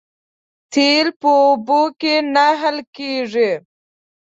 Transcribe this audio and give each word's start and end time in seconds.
تیل 0.71 1.07
په 1.19 1.29
اوبو 1.45 1.81
کې 1.99 2.15
نه 2.33 2.45
حل 2.59 2.77
کېږي 2.97 3.51